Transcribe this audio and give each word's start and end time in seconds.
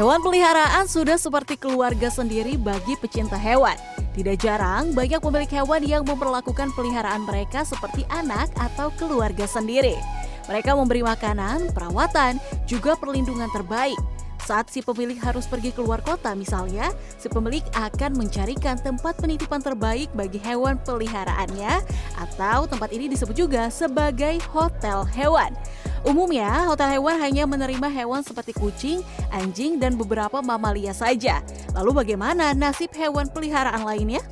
Hewan 0.00 0.24
peliharaan 0.24 0.88
sudah 0.88 1.20
seperti 1.20 1.60
keluarga 1.60 2.08
sendiri 2.08 2.56
bagi 2.56 2.96
pecinta 2.96 3.36
hewan. 3.36 3.76
Tidak 4.16 4.32
jarang 4.40 4.96
banyak 4.96 5.20
pemilik 5.20 5.60
hewan 5.60 5.84
yang 5.84 6.08
memperlakukan 6.08 6.72
peliharaan 6.72 7.28
mereka 7.28 7.68
seperti 7.68 8.08
anak 8.08 8.48
atau 8.56 8.88
keluarga 8.96 9.44
sendiri. 9.44 10.00
Mereka 10.48 10.72
memberi 10.72 11.04
makanan, 11.04 11.76
perawatan, 11.76 12.40
juga 12.64 12.96
perlindungan 12.96 13.52
terbaik. 13.52 14.00
Saat 14.40 14.72
si 14.72 14.80
pemilik 14.80 15.20
harus 15.20 15.44
pergi 15.44 15.68
keluar 15.68 16.00
kota 16.00 16.32
misalnya, 16.32 16.88
si 17.20 17.28
pemilik 17.28 17.60
akan 17.76 18.16
mencarikan 18.16 18.80
tempat 18.80 19.20
penitipan 19.20 19.60
terbaik 19.60 20.08
bagi 20.16 20.40
hewan 20.40 20.80
peliharaannya 20.80 21.84
atau 22.16 22.64
tempat 22.64 22.88
ini 22.96 23.12
disebut 23.12 23.36
juga 23.36 23.68
sebagai 23.68 24.40
hotel 24.48 25.04
hewan. 25.12 25.52
Umumnya, 26.00 26.64
hotel 26.64 26.96
hewan 26.96 27.20
hanya 27.20 27.44
menerima 27.44 27.88
hewan 27.92 28.24
seperti 28.24 28.56
kucing, 28.56 29.04
anjing, 29.28 29.76
dan 29.76 30.00
beberapa 30.00 30.40
mamalia 30.40 30.96
saja. 30.96 31.44
Lalu 31.76 32.00
bagaimana 32.00 32.56
nasib 32.56 32.88
hewan 32.96 33.28
peliharaan 33.28 33.84
lainnya? 33.84 34.24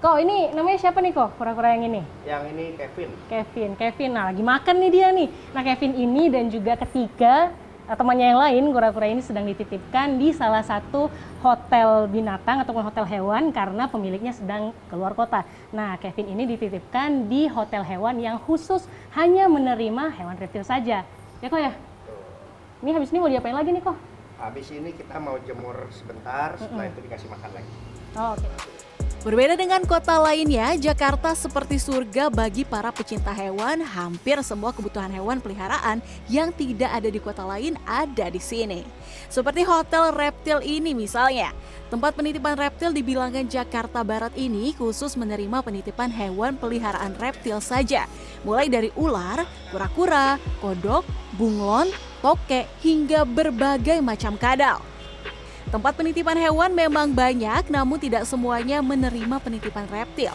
Kok 0.00 0.16
ini 0.16 0.48
namanya 0.56 0.80
siapa 0.80 1.04
nih 1.04 1.12
kok 1.12 1.36
kura-kura 1.36 1.76
yang 1.76 1.84
ini? 1.92 2.00
Yang 2.24 2.42
ini 2.56 2.64
Kevin. 2.80 3.10
Kevin, 3.28 3.70
Kevin. 3.76 4.10
Nah 4.16 4.32
lagi 4.32 4.40
makan 4.40 4.74
nih 4.80 4.90
dia 4.90 5.08
nih. 5.12 5.28
Nah 5.52 5.60
Kevin 5.60 5.92
ini 5.92 6.32
dan 6.32 6.48
juga 6.48 6.80
ketiga 6.80 7.52
temannya 7.98 8.30
yang 8.30 8.40
lain 8.40 8.64
kura-kura 8.70 9.10
ini 9.10 9.22
sedang 9.22 9.46
dititipkan 9.50 10.18
di 10.18 10.30
salah 10.30 10.62
satu 10.62 11.10
hotel 11.42 12.06
binatang 12.06 12.62
ataupun 12.62 12.86
hotel 12.86 13.02
hewan 13.06 13.50
karena 13.50 13.90
pemiliknya 13.90 14.30
sedang 14.30 14.70
keluar 14.86 15.16
kota. 15.18 15.42
Nah 15.74 15.98
Kevin 15.98 16.30
ini 16.30 16.46
dititipkan 16.54 17.26
di 17.26 17.50
hotel 17.50 17.82
hewan 17.82 18.22
yang 18.22 18.38
khusus 18.38 18.86
hanya 19.18 19.50
menerima 19.50 20.14
hewan 20.14 20.38
reptil 20.38 20.62
saja. 20.62 21.02
Ya 21.40 21.46
kok 21.50 21.58
ya? 21.58 21.72
Ini 22.80 22.96
habis 22.96 23.10
ini 23.12 23.18
mau 23.18 23.28
diapain 23.28 23.56
lagi 23.56 23.74
nih 23.74 23.82
kok? 23.82 23.96
Habis 24.40 24.72
ini 24.72 24.96
kita 24.96 25.20
mau 25.20 25.36
jemur 25.44 25.92
sebentar, 25.92 26.56
setelah 26.56 26.88
itu 26.88 27.00
dikasih 27.04 27.28
makan 27.28 27.50
lagi. 27.52 27.72
Oh, 28.16 28.32
Oke. 28.32 28.89
Berbeda 29.20 29.52
dengan 29.52 29.84
kota 29.84 30.16
lainnya, 30.16 30.72
Jakarta 30.80 31.36
seperti 31.36 31.76
surga 31.76 32.32
bagi 32.32 32.64
para 32.64 32.88
pecinta 32.88 33.28
hewan. 33.36 33.84
Hampir 33.84 34.40
semua 34.40 34.72
kebutuhan 34.72 35.12
hewan 35.12 35.44
peliharaan 35.44 36.00
yang 36.24 36.48
tidak 36.56 36.88
ada 36.88 37.04
di 37.12 37.20
kota 37.20 37.44
lain 37.44 37.76
ada 37.84 38.32
di 38.32 38.40
sini. 38.40 38.80
Seperti 39.28 39.60
hotel 39.60 40.16
reptil 40.16 40.64
ini 40.64 40.96
misalnya. 40.96 41.52
Tempat 41.92 42.16
penitipan 42.16 42.56
reptil 42.56 42.96
di 42.96 43.04
bilangan 43.04 43.44
Jakarta 43.44 44.00
Barat 44.00 44.32
ini 44.40 44.72
khusus 44.72 45.12
menerima 45.20 45.60
penitipan 45.60 46.08
hewan 46.08 46.56
peliharaan 46.56 47.12
reptil 47.20 47.60
saja. 47.60 48.08
Mulai 48.48 48.72
dari 48.72 48.88
ular, 48.96 49.44
kura-kura, 49.68 50.40
kodok, 50.64 51.04
bunglon, 51.36 51.92
tokek, 52.24 52.64
hingga 52.80 53.28
berbagai 53.28 54.00
macam 54.00 54.40
kadal. 54.40 54.80
Tempat 55.70 56.02
penitipan 56.02 56.34
hewan 56.34 56.74
memang 56.74 57.14
banyak, 57.14 57.70
namun 57.70 58.02
tidak 58.02 58.26
semuanya 58.26 58.82
menerima 58.82 59.38
penitipan 59.38 59.86
reptil. 59.86 60.34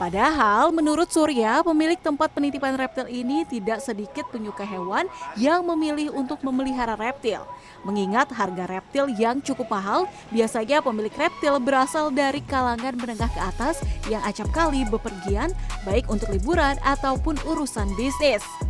Padahal 0.00 0.72
menurut 0.72 1.10
Surya, 1.10 1.60
pemilik 1.60 1.98
tempat 2.00 2.32
penitipan 2.32 2.78
reptil 2.78 3.10
ini 3.10 3.44
tidak 3.44 3.84
sedikit 3.84 4.24
penyuka 4.32 4.64
hewan 4.64 5.04
yang 5.36 5.66
memilih 5.68 6.14
untuk 6.16 6.40
memelihara 6.40 6.96
reptil. 6.96 7.44
Mengingat 7.84 8.32
harga 8.32 8.64
reptil 8.70 9.10
yang 9.20 9.42
cukup 9.44 9.68
mahal, 9.68 10.08
biasanya 10.32 10.80
pemilik 10.80 11.12
reptil 11.12 11.60
berasal 11.60 12.08
dari 12.08 12.40
kalangan 12.46 12.94
menengah 12.96 13.28
ke 13.28 13.40
atas 13.42 13.82
yang 14.08 14.22
acap 14.24 14.48
kali 14.54 14.86
bepergian 14.88 15.52
baik 15.84 16.08
untuk 16.08 16.30
liburan 16.32 16.80
ataupun 16.86 17.36
urusan 17.44 17.90
bisnis. 17.98 18.67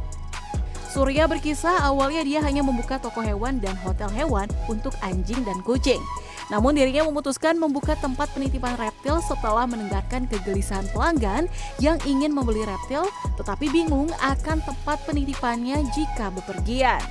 Surya 0.89 1.29
berkisah 1.29 1.85
awalnya 1.85 2.25
dia 2.25 2.41
hanya 2.41 2.65
membuka 2.65 2.97
toko 2.97 3.21
hewan 3.21 3.61
dan 3.61 3.77
hotel 3.85 4.09
hewan 4.09 4.49
untuk 4.73 4.97
anjing 5.05 5.45
dan 5.45 5.61
kucing. 5.61 6.01
Namun 6.49 6.81
dirinya 6.81 7.05
memutuskan 7.05 7.61
membuka 7.61 7.93
tempat 8.01 8.33
penitipan 8.33 8.73
reptil 8.81 9.21
setelah 9.21 9.69
mendengarkan 9.69 10.25
kegelisahan 10.33 10.89
pelanggan 10.97 11.45
yang 11.77 12.01
ingin 12.09 12.33
membeli 12.33 12.65
reptil 12.65 13.05
tetapi 13.37 13.69
bingung 13.69 14.09
akan 14.17 14.65
tempat 14.65 14.97
penitipannya 15.05 15.85
jika 15.93 16.33
bepergian. 16.33 17.05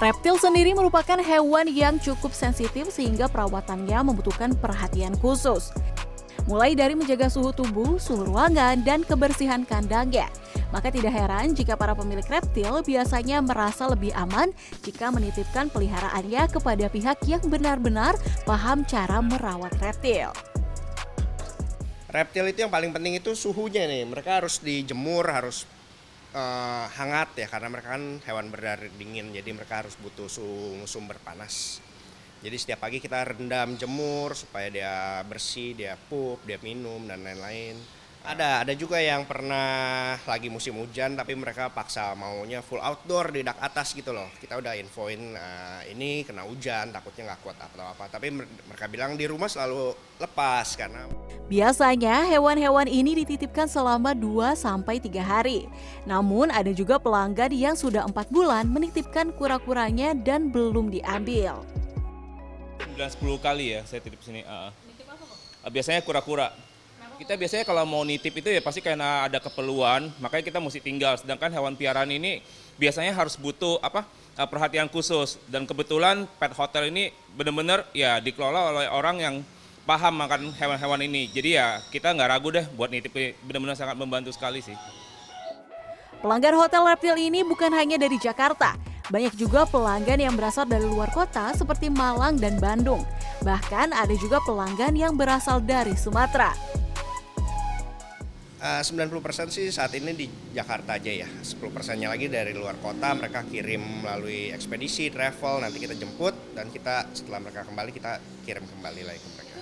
Reptil 0.00 0.34
sendiri 0.34 0.74
merupakan 0.74 1.20
hewan 1.20 1.70
yang 1.70 2.00
cukup 2.00 2.34
sensitif 2.34 2.90
sehingga 2.90 3.30
perawatannya 3.30 4.02
membutuhkan 4.02 4.56
perhatian 4.58 5.14
khusus. 5.20 5.70
Mulai 6.50 6.74
dari 6.74 6.98
menjaga 6.98 7.30
suhu 7.30 7.54
tubuh, 7.54 8.02
suhu 8.02 8.26
ruangan, 8.26 8.82
dan 8.82 9.06
kebersihan 9.06 9.62
kandangnya. 9.62 10.26
Maka 10.72 10.88
tidak 10.88 11.12
heran 11.12 11.52
jika 11.52 11.76
para 11.76 11.92
pemilik 11.92 12.24
reptil 12.24 12.80
biasanya 12.80 13.44
merasa 13.44 13.86
lebih 13.92 14.10
aman 14.16 14.48
jika 14.80 15.12
menitipkan 15.12 15.68
peliharaannya 15.68 16.48
kepada 16.48 16.88
pihak 16.88 17.20
yang 17.28 17.44
benar-benar 17.46 18.16
paham 18.48 18.80
cara 18.88 19.20
merawat 19.20 19.76
reptil. 19.84 20.32
Reptil 22.08 22.44
itu 22.48 22.64
yang 22.64 22.72
paling 22.72 22.92
penting 22.92 23.20
itu 23.20 23.36
suhunya 23.36 23.84
nih. 23.84 24.08
Mereka 24.08 24.44
harus 24.44 24.60
dijemur, 24.64 25.28
harus 25.28 25.68
uh, 26.32 26.88
hangat 26.96 27.36
ya 27.36 27.48
karena 27.48 27.68
mereka 27.72 27.96
kan 27.96 28.20
hewan 28.24 28.48
berdarah 28.48 28.88
dingin, 28.96 29.32
jadi 29.32 29.48
mereka 29.52 29.84
harus 29.84 29.96
butuh 30.00 30.28
suhu 30.28 30.84
sumber 30.88 31.16
panas. 31.20 31.80
Jadi 32.42 32.56
setiap 32.58 32.82
pagi 32.82 32.98
kita 32.98 33.22
rendam 33.22 33.78
jemur 33.78 34.34
supaya 34.34 34.66
dia 34.66 35.22
bersih, 35.24 35.78
dia 35.78 35.94
pup, 35.94 36.42
dia 36.42 36.58
minum 36.58 37.00
dan 37.06 37.22
lain-lain. 37.22 38.01
Ada, 38.22 38.62
ada 38.62 38.70
juga 38.78 39.02
yang 39.02 39.26
pernah 39.26 40.14
lagi 40.30 40.46
musim 40.46 40.78
hujan 40.78 41.18
tapi 41.18 41.34
mereka 41.34 41.74
paksa 41.74 42.14
maunya 42.14 42.62
full 42.62 42.78
outdoor 42.78 43.34
di 43.34 43.42
dak 43.42 43.58
atas 43.58 43.98
gitu 43.98 44.14
loh. 44.14 44.30
Kita 44.38 44.62
udah 44.62 44.78
infoin 44.78 45.34
uh, 45.34 45.82
ini 45.90 46.22
kena 46.22 46.46
hujan, 46.46 46.94
takutnya 46.94 47.34
nggak 47.34 47.40
kuat 47.42 47.58
atau 47.58 47.82
apa. 47.82 48.06
Tapi 48.06 48.30
mereka 48.38 48.86
bilang 48.86 49.18
di 49.18 49.26
rumah 49.26 49.50
selalu 49.50 49.98
lepas 50.22 50.78
karena 50.78 51.10
Biasanya 51.50 52.30
hewan-hewan 52.30 52.86
ini 52.86 53.26
dititipkan 53.26 53.66
selama 53.66 54.14
2 54.14 54.54
sampai 54.54 55.02
3 55.02 55.18
hari. 55.18 55.66
Namun 56.06 56.54
ada 56.54 56.70
juga 56.70 57.02
pelanggan 57.02 57.50
yang 57.50 57.74
sudah 57.74 58.06
4 58.06 58.30
bulan 58.30 58.70
menitipkan 58.70 59.34
kura-kuranya 59.34 60.14
dan 60.14 60.46
belum 60.46 60.94
diambil. 60.94 61.66
9-10 62.94 63.18
kali 63.42 63.74
ya 63.74 63.80
saya 63.82 63.98
titip 63.98 64.22
sini. 64.22 64.46
Uh, 64.46 64.70
biasanya 65.74 66.06
kura-kura. 66.06 66.54
Kita 67.20 67.38
biasanya 67.38 67.64
kalau 67.64 67.84
mau 67.86 68.02
nitip 68.02 68.34
itu 68.34 68.48
ya 68.50 68.60
pasti 68.64 68.80
karena 68.82 69.28
ada 69.28 69.38
keperluan, 69.38 70.10
makanya 70.18 70.44
kita 70.48 70.58
mesti 70.58 70.80
tinggal. 70.82 71.14
Sedangkan 71.16 71.52
hewan 71.54 71.78
piaraan 71.78 72.10
ini 72.10 72.42
biasanya 72.76 73.14
harus 73.14 73.38
butuh 73.38 73.78
apa 73.78 74.04
uh, 74.36 74.48
perhatian 74.48 74.90
khusus. 74.90 75.38
Dan 75.46 75.68
kebetulan 75.68 76.26
pet 76.40 76.52
hotel 76.56 76.90
ini 76.90 77.14
benar-benar 77.36 77.86
ya 77.94 78.18
dikelola 78.18 78.74
oleh 78.74 78.88
orang 78.90 79.16
yang 79.22 79.34
paham 79.86 80.14
makan 80.18 80.50
hewan-hewan 80.56 81.00
ini. 81.06 81.30
Jadi 81.30 81.58
ya 81.58 81.78
kita 81.90 82.10
nggak 82.10 82.28
ragu 82.30 82.48
deh 82.50 82.66
buat 82.74 82.90
nitip, 82.90 83.14
benar-benar 83.46 83.78
sangat 83.78 83.94
membantu 83.94 84.34
sekali 84.34 84.62
sih. 84.62 84.74
Pelanggan 86.22 86.54
hotel 86.54 86.86
reptil 86.86 87.18
ini 87.18 87.42
bukan 87.42 87.74
hanya 87.74 87.98
dari 87.98 88.14
Jakarta, 88.14 88.78
banyak 89.10 89.34
juga 89.34 89.66
pelanggan 89.66 90.22
yang 90.22 90.34
berasal 90.38 90.62
dari 90.62 90.86
luar 90.86 91.10
kota 91.10 91.50
seperti 91.50 91.90
Malang 91.90 92.38
dan 92.38 92.62
Bandung. 92.62 93.02
Bahkan 93.42 93.90
ada 93.90 94.14
juga 94.14 94.38
pelanggan 94.46 94.94
yang 94.94 95.18
berasal 95.18 95.58
dari 95.58 95.98
Sumatera. 95.98 96.54
Uh, 98.62 98.78
90% 98.78 99.50
sih 99.50 99.74
saat 99.74 99.90
ini 99.98 100.14
di 100.14 100.30
Jakarta 100.54 100.94
aja 100.94 101.10
ya. 101.10 101.26
10 101.26 101.58
persennya 101.74 102.06
lagi 102.06 102.30
dari 102.30 102.54
luar 102.54 102.78
kota 102.78 103.10
mereka 103.10 103.42
kirim 103.42 104.06
melalui 104.06 104.54
ekspedisi, 104.54 105.10
travel, 105.10 105.66
nanti 105.66 105.82
kita 105.82 105.98
jemput 105.98 106.54
dan 106.54 106.70
kita 106.70 107.10
setelah 107.10 107.42
mereka 107.42 107.66
kembali 107.66 107.90
kita 107.90 108.22
kirim 108.46 108.62
kembali 108.62 109.02
lagi 109.02 109.18
ke 109.18 109.28
mereka. 109.34 109.54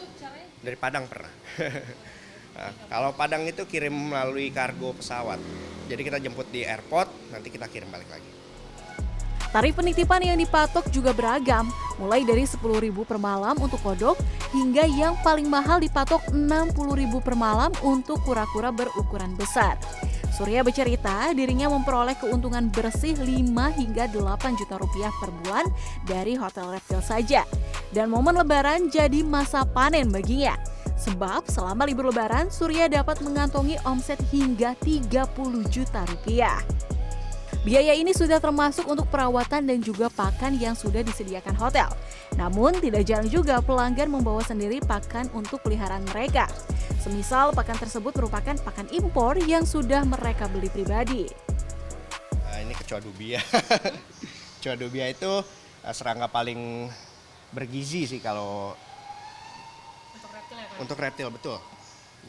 Dari 0.60 0.76
Padang 0.76 1.08
pernah. 1.08 1.32
nah, 2.60 2.72
kalau 2.92 3.16
Padang 3.16 3.48
itu 3.48 3.64
kirim 3.64 4.12
melalui 4.12 4.52
kargo 4.52 4.92
pesawat. 4.92 5.40
Jadi 5.88 6.00
kita 6.04 6.20
jemput 6.20 6.52
di 6.52 6.68
airport, 6.68 7.32
nanti 7.32 7.48
kita 7.48 7.72
kirim 7.72 7.88
balik 7.88 8.12
lagi. 8.12 8.30
Tarif 9.48 9.80
penitipan 9.80 10.28
yang 10.28 10.36
dipatok 10.36 10.92
juga 10.92 11.16
beragam, 11.16 11.72
mulai 11.96 12.20
dari 12.20 12.44
10.000 12.44 12.60
per 13.08 13.16
malam 13.16 13.56
untuk 13.64 13.80
kodok 13.80 14.20
hingga 14.50 14.86
yang 14.86 15.14
paling 15.22 15.46
mahal 15.46 15.78
dipatok 15.78 16.20
60.000 16.34 16.74
per 17.22 17.34
malam 17.38 17.70
untuk 17.86 18.18
kura-kura 18.26 18.74
berukuran 18.74 19.34
besar. 19.38 19.78
Surya 20.30 20.64
bercerita 20.64 21.36
dirinya 21.36 21.68
memperoleh 21.68 22.16
keuntungan 22.16 22.72
bersih 22.72 23.12
5 23.12 23.50
hingga 23.76 24.08
8 24.08 24.56
juta 24.56 24.80
rupiah 24.80 25.12
per 25.20 25.28
bulan 25.42 25.66
dari 26.08 26.32
hotel 26.38 26.72
reptil 26.72 27.02
saja. 27.04 27.44
Dan 27.92 28.08
momen 28.08 28.38
lebaran 28.38 28.88
jadi 28.88 29.20
masa 29.26 29.66
panen 29.66 30.08
baginya. 30.08 30.56
Sebab 31.00 31.48
selama 31.48 31.88
libur 31.88 32.12
lebaran 32.12 32.52
Surya 32.52 32.88
dapat 32.88 33.24
mengantongi 33.24 33.80
omset 33.88 34.20
hingga 34.32 34.76
30 34.84 35.28
juta 35.72 36.04
rupiah. 36.08 36.60
Biaya 37.60 37.92
ini 37.92 38.16
sudah 38.16 38.40
termasuk 38.40 38.88
untuk 38.88 39.04
perawatan 39.12 39.68
dan 39.68 39.84
juga 39.84 40.08
pakan 40.08 40.56
yang 40.56 40.72
sudah 40.72 41.04
disediakan 41.04 41.52
hotel. 41.60 41.92
Namun 42.40 42.80
tidak 42.80 43.04
jarang 43.04 43.28
juga 43.28 43.60
pelanggan 43.60 44.08
membawa 44.08 44.40
sendiri 44.40 44.80
pakan 44.80 45.28
untuk 45.36 45.60
peliharaan 45.60 46.00
mereka. 46.08 46.48
Semisal 47.04 47.52
pakan 47.52 47.76
tersebut 47.76 48.16
merupakan 48.16 48.56
pakan 48.64 48.88
impor 48.96 49.36
yang 49.44 49.68
sudah 49.68 50.08
mereka 50.08 50.48
beli 50.48 50.72
pribadi. 50.72 51.28
Nah, 52.48 52.64
ini 52.64 52.72
kecoa 52.72 53.04
dubi 53.04 53.36
ya. 53.36 53.42
Kecoa 54.60 54.76
itu 55.08 55.32
uh, 55.84 55.92
serangga 55.92 56.32
paling 56.32 56.88
bergizi 57.52 58.08
sih 58.08 58.20
kalau 58.24 58.72
untuk 60.16 60.32
reptil, 60.32 60.56
ya, 60.56 60.66
untuk 60.80 60.96
reptil 60.96 61.28
betul. 61.28 61.58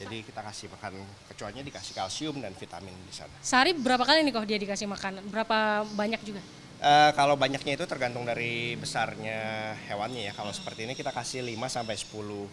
Jadi 0.01 0.25
kita 0.25 0.42
kasih 0.42 0.65
makan 0.74 0.98
kecoanya 1.30 1.62
dikasih 1.62 1.94
kalsium 1.94 2.42
dan 2.42 2.57
vitamin 2.57 2.94
di 3.06 3.13
sana. 3.13 3.30
Sehari 3.38 3.77
berapa 3.77 4.01
kali 4.01 4.25
nih 4.25 4.33
kok 4.33 4.45
dia 4.50 4.57
dikasih 4.57 4.89
makan? 4.89 5.21
Berapa 5.30 5.86
banyak 5.94 6.21
juga? 6.25 6.42
Uh, 6.81 7.13
kalau 7.13 7.38
banyaknya 7.38 7.77
itu 7.77 7.86
tergantung 7.86 8.25
dari 8.25 8.74
besarnya 8.74 9.77
hewannya 9.86 10.25
ya. 10.25 10.33
Kalau 10.33 10.50
seperti 10.50 10.89
ini 10.89 10.98
kita 10.98 11.13
kasih 11.13 11.45
5 11.45 11.53
sampai 11.69 11.94
10 11.94 12.18
uh, 12.18 12.48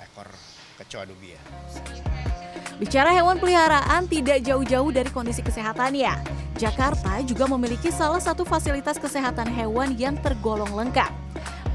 ekor 0.00 0.32
kecoa 0.80 1.04
dubia. 1.04 1.36
Bicara 2.80 3.12
hewan 3.12 3.36
peliharaan 3.36 4.08
tidak 4.08 4.40
jauh-jauh 4.40 4.88
dari 4.88 5.12
kondisi 5.12 5.44
kesehatannya. 5.44 6.16
Jakarta 6.56 7.20
juga 7.28 7.44
memiliki 7.44 7.92
salah 7.92 8.24
satu 8.24 8.48
fasilitas 8.48 8.96
kesehatan 8.96 9.52
hewan 9.52 9.92
yang 10.00 10.16
tergolong 10.16 10.72
lengkap. 10.72 11.12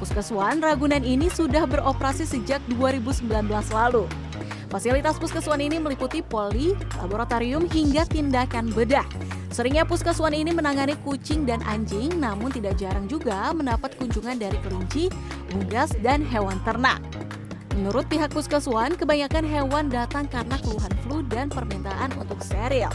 Puskeswan 0.02 0.60
Ragunan 0.60 1.06
ini 1.06 1.30
sudah 1.30 1.70
beroperasi 1.70 2.26
sejak 2.26 2.60
2019 2.74 3.30
lalu. 3.70 4.10
Fasilitas 4.74 5.22
puskeswan 5.22 5.62
ini 5.62 5.78
meliputi 5.78 6.26
poli, 6.26 6.74
laboratorium 6.98 7.70
hingga 7.70 8.10
tindakan 8.10 8.74
bedah. 8.74 9.06
Seringnya 9.54 9.86
puskeswan 9.86 10.34
ini 10.34 10.50
menangani 10.50 10.98
kucing 11.06 11.46
dan 11.46 11.62
anjing, 11.70 12.10
namun 12.18 12.50
tidak 12.50 12.82
jarang 12.82 13.06
juga 13.06 13.54
mendapat 13.54 13.94
kunjungan 14.02 14.34
dari 14.42 14.58
kelinci, 14.66 15.14
unggas, 15.54 15.94
dan 16.02 16.26
hewan 16.26 16.58
ternak. 16.66 16.98
Menurut 17.78 18.10
pihak 18.10 18.34
puskeswan, 18.34 18.98
kebanyakan 18.98 19.46
hewan 19.46 19.94
datang 19.94 20.26
karena 20.26 20.58
keluhan 20.58 20.94
flu 21.06 21.22
dan 21.30 21.54
permintaan 21.54 22.10
untuk 22.18 22.42
steril. 22.42 22.90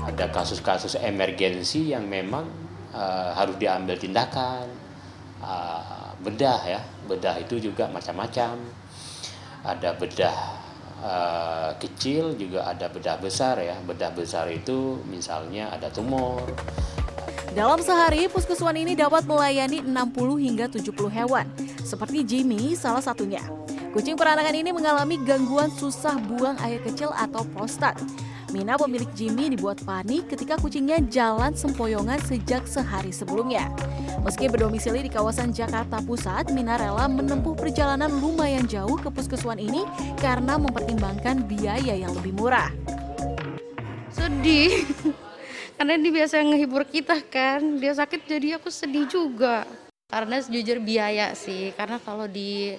Ada 0.00 0.32
kasus-kasus 0.32 0.96
emergensi 1.04 1.92
yang 1.92 2.08
memang 2.08 2.48
uh, 2.96 3.36
harus 3.36 3.60
diambil 3.60 4.00
tindakan, 4.00 4.72
uh, 5.44 6.16
bedah 6.24 6.64
ya, 6.64 6.80
bedah 7.04 7.36
itu 7.44 7.60
juga 7.60 7.92
macam-macam. 7.92 8.56
Ada 9.60 9.96
bedah 9.96 10.38
uh, 11.04 11.70
kecil, 11.76 12.36
juga 12.36 12.64
ada 12.68 12.88
bedah 12.88 13.20
besar 13.20 13.60
ya. 13.60 13.76
Bedah 13.84 14.12
besar 14.12 14.48
itu 14.48 15.00
misalnya 15.08 15.72
ada 15.72 15.92
tumor, 15.92 16.44
dalam 17.50 17.82
sehari, 17.82 18.30
puskeswan 18.30 18.78
ini 18.78 18.94
dapat 18.94 19.26
melayani 19.26 19.82
60 19.82 19.90
hingga 20.38 20.70
70 20.70 20.94
hewan, 21.10 21.50
seperti 21.82 22.22
Jimmy 22.22 22.78
salah 22.78 23.02
satunya. 23.02 23.42
Kucing 23.90 24.14
peranangan 24.14 24.54
ini 24.54 24.70
mengalami 24.70 25.18
gangguan 25.18 25.66
susah 25.74 26.14
buang 26.30 26.54
air 26.62 26.78
kecil 26.78 27.10
atau 27.10 27.42
prostat. 27.50 27.98
Mina 28.50 28.74
pemilik 28.74 29.06
Jimmy 29.14 29.46
dibuat 29.54 29.78
panik 29.86 30.26
ketika 30.26 30.58
kucingnya 30.58 30.98
jalan 31.06 31.54
sempoyongan 31.54 32.18
sejak 32.26 32.66
sehari 32.66 33.14
sebelumnya. 33.14 33.70
Meski 34.26 34.50
berdomisili 34.50 35.06
di 35.06 35.10
kawasan 35.10 35.54
Jakarta 35.54 36.02
Pusat, 36.02 36.50
Mina 36.50 36.74
rela 36.74 37.06
menempuh 37.06 37.54
perjalanan 37.54 38.10
lumayan 38.10 38.66
jauh 38.66 38.98
ke 38.98 39.06
puskeswan 39.06 39.62
ini 39.62 39.86
karena 40.18 40.58
mempertimbangkan 40.58 41.46
biaya 41.46 41.94
yang 41.94 42.10
lebih 42.10 42.34
murah. 42.34 42.74
Sedih 44.10 44.82
karena 45.78 45.94
dia 46.02 46.12
biasa 46.12 46.42
ngehibur 46.42 46.90
kita 46.90 47.22
kan 47.30 47.78
dia 47.78 47.94
sakit 47.94 48.26
jadi 48.26 48.58
aku 48.58 48.66
sedih 48.66 49.06
juga 49.06 49.62
karena 50.10 50.42
sejujur 50.42 50.82
biaya 50.82 51.38
sih 51.38 51.70
karena 51.78 51.96
kalau 52.02 52.26
di 52.26 52.74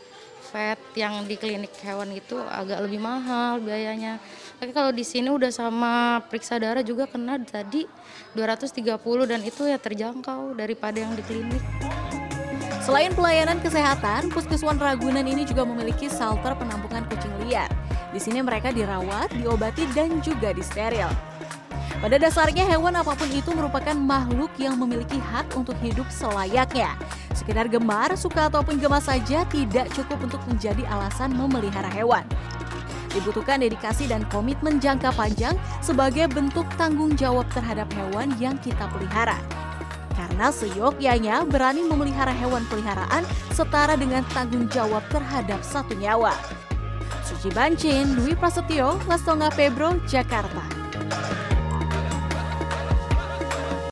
vet 0.52 0.78
yang 1.00 1.24
di 1.26 1.40
klinik 1.40 1.72
hewan 1.82 2.12
itu 2.12 2.36
agak 2.38 2.84
lebih 2.84 3.00
mahal 3.00 3.64
biayanya 3.64 4.20
tapi 4.62 4.78
kalau 4.78 4.94
di 4.94 5.02
sini 5.02 5.34
udah 5.34 5.50
sama 5.50 6.22
periksa 6.30 6.62
darah 6.62 6.86
juga 6.86 7.10
kena 7.10 7.42
tadi 7.42 7.90
230 8.38 8.94
dan 9.26 9.42
itu 9.42 9.66
ya 9.66 9.82
terjangkau 9.82 10.54
daripada 10.54 11.02
yang 11.02 11.18
di 11.18 11.26
klinik 11.26 11.66
Selain 12.82 13.14
pelayanan 13.14 13.62
kesehatan, 13.62 14.34
Puskeswan 14.34 14.78
Ragunan 14.78 15.26
ini 15.26 15.46
juga 15.46 15.62
memiliki 15.66 16.10
shelter 16.10 16.58
penampungan 16.58 17.06
kucing 17.10 17.30
liar. 17.46 17.70
Di 18.10 18.18
sini 18.18 18.42
mereka 18.42 18.74
dirawat, 18.74 19.30
diobati, 19.38 19.86
dan 19.94 20.18
juga 20.18 20.50
disteril. 20.50 21.06
Pada 22.02 22.18
dasarnya 22.18 22.66
hewan 22.66 22.98
apa 22.98 23.14
pun 23.14 23.30
itu 23.30 23.54
merupakan 23.54 23.94
makhluk 23.94 24.50
yang 24.58 24.82
memiliki 24.82 25.22
hak 25.22 25.54
untuk 25.54 25.78
hidup 25.86 26.10
selayaknya. 26.10 26.98
Sekedar 27.38 27.70
gemar, 27.70 28.18
suka 28.18 28.50
ataupun 28.50 28.82
gemas 28.82 29.06
saja 29.06 29.46
tidak 29.46 29.86
cukup 29.94 30.18
untuk 30.26 30.42
menjadi 30.50 30.82
alasan 30.90 31.38
memelihara 31.38 31.94
hewan. 31.94 32.26
Dibutuhkan 33.12 33.60
dedikasi 33.60 34.08
dan 34.08 34.24
komitmen 34.32 34.80
jangka 34.80 35.12
panjang 35.12 35.56
sebagai 35.84 36.32
bentuk 36.32 36.64
tanggung 36.80 37.14
jawab 37.20 37.44
terhadap 37.52 37.92
hewan 37.92 38.32
yang 38.40 38.56
kita 38.64 38.88
pelihara. 38.88 39.36
Karena 40.16 40.52
seyogyanya 40.52 41.44
berani 41.48 41.84
memelihara 41.84 42.32
hewan 42.32 42.64
peliharaan 42.72 43.28
setara 43.52 44.00
dengan 44.00 44.24
tanggung 44.32 44.72
jawab 44.72 45.04
terhadap 45.12 45.60
satu 45.64 45.96
nyawa. 45.96 46.36
Suci 47.28 47.52
Bancin, 47.52 48.16
Dwi 48.16 48.36
Prasetyo, 48.36 49.00
Lastonga 49.08 49.52
Pebro, 49.56 49.96
Jakarta. 50.08 50.81